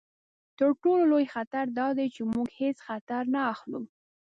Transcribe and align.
تر 0.57 0.69
ټولو 0.81 1.03
لوی 1.11 1.25
خطر 1.33 1.65
دا 1.79 1.87
دی 1.97 2.07
چې 2.15 2.21
موږ 2.33 2.47
هیڅ 2.59 2.77
خطر 2.87 3.21
نه 3.33 3.41
اخلو. 3.53 3.81